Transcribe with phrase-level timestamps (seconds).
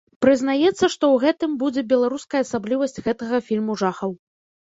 [0.25, 4.11] Прызнаецца, што ў гэтым будзе беларуская асаблівасць гэтага фільму жахаў.